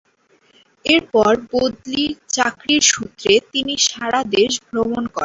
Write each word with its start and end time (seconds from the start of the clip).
এরপর 0.85 1.31
বদলি 1.51 2.05
চাকরির 2.35 2.83
সূত্রে 2.91 3.33
তিনি 3.51 3.73
সারা 3.87 4.19
দেশ 4.35 4.51
ভ্রমণ 4.67 5.03
করেন। 5.05 5.19